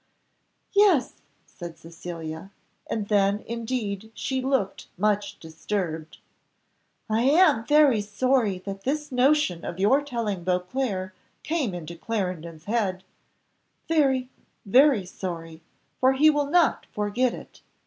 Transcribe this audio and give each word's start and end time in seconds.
"Yes," 0.73 1.13
said 1.45 1.77
Cecilia; 1.77 2.49
and 2.89 3.07
then 3.07 3.41
indeed 3.45 4.11
she 4.15 4.41
looked 4.41 4.87
much 4.97 5.39
disturbed. 5.39 6.17
"I 7.07 7.21
am 7.21 7.67
very 7.67 8.01
sorry 8.01 8.57
that 8.65 8.81
this 8.83 9.11
notion 9.11 9.63
of 9.63 9.77
your 9.77 10.01
telling 10.01 10.43
Beauclerc 10.43 11.13
came 11.43 11.75
into 11.75 11.95
Clarendon's 11.95 12.63
head 12.65 13.03
very, 13.87 14.27
very 14.65 15.05
sorry, 15.05 15.61
for 15.99 16.13
he 16.13 16.31
will 16.31 16.47
not 16.49 16.87
forget 16.91 17.35
it. 17.35 17.61